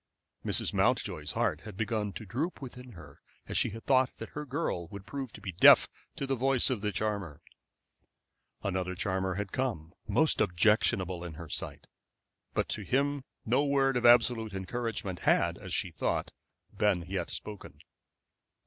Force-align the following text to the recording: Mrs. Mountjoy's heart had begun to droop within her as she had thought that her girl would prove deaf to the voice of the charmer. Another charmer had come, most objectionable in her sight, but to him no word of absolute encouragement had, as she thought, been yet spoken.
Mrs. 0.43 0.73
Mountjoy's 0.73 1.33
heart 1.33 1.61
had 1.61 1.77
begun 1.77 2.11
to 2.13 2.25
droop 2.25 2.59
within 2.59 2.93
her 2.93 3.21
as 3.45 3.55
she 3.55 3.69
had 3.69 3.85
thought 3.85 4.11
that 4.17 4.29
her 4.29 4.47
girl 4.47 4.87
would 4.87 5.05
prove 5.05 5.29
deaf 5.59 5.87
to 6.15 6.25
the 6.25 6.35
voice 6.35 6.71
of 6.71 6.81
the 6.81 6.91
charmer. 6.91 7.39
Another 8.63 8.95
charmer 8.95 9.35
had 9.35 9.51
come, 9.51 9.93
most 10.07 10.41
objectionable 10.41 11.23
in 11.23 11.35
her 11.35 11.49
sight, 11.49 11.85
but 12.55 12.67
to 12.69 12.81
him 12.81 13.25
no 13.45 13.63
word 13.63 13.95
of 13.95 14.03
absolute 14.03 14.53
encouragement 14.55 15.19
had, 15.19 15.55
as 15.59 15.71
she 15.71 15.91
thought, 15.91 16.31
been 16.75 17.03
yet 17.07 17.29
spoken. 17.29 17.77